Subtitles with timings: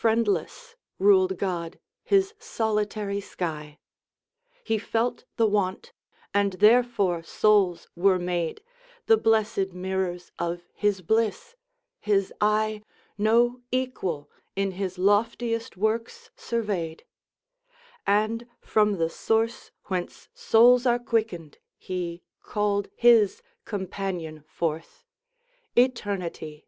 [0.00, 3.78] Friendless ruled God His solitary sky;
[4.64, 5.92] He felt the want,
[6.32, 8.64] and therefore souls were made,
[9.04, 11.54] The blessed mirrors of his bliss!
[12.00, 12.82] His eye
[13.18, 17.04] No equal in His loftiest works surveyed;
[18.06, 25.04] And from the source whence souls are quickened, He Called His companion forth
[25.76, 26.66] ETERNITY!